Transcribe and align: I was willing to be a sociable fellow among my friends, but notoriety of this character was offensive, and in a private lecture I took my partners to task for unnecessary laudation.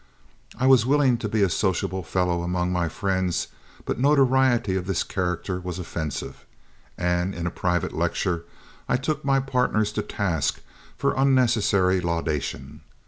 I 0.57 0.65
was 0.65 0.83
willing 0.83 1.19
to 1.19 1.29
be 1.29 1.43
a 1.43 1.49
sociable 1.51 2.01
fellow 2.01 2.41
among 2.41 2.71
my 2.71 2.89
friends, 2.89 3.49
but 3.85 3.99
notoriety 3.99 4.75
of 4.75 4.87
this 4.87 5.03
character 5.03 5.59
was 5.59 5.77
offensive, 5.77 6.43
and 6.97 7.35
in 7.35 7.45
a 7.45 7.51
private 7.51 7.93
lecture 7.93 8.45
I 8.89 8.97
took 8.97 9.23
my 9.23 9.39
partners 9.39 9.91
to 9.91 10.01
task 10.01 10.61
for 10.97 11.13
unnecessary 11.13 12.01
laudation. 12.01 12.81